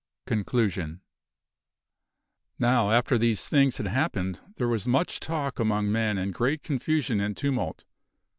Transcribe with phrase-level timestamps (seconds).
[0.25, 0.99] CONCLUSION
[2.57, 7.19] Now after these things had happened there was much talk among men and great confusion
[7.19, 7.83] and tumult.